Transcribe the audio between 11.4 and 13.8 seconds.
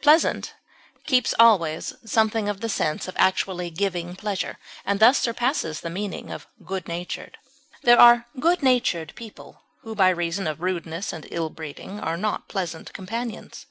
breeding are not pleasant companions.